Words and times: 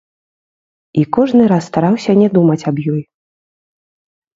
І 1.01 1.03
кожны 1.19 1.43
раз 1.53 1.63
стараўся 1.69 2.19
не 2.23 2.33
думаць 2.41 2.59
аб 2.75 2.87
ёй. 2.97 3.01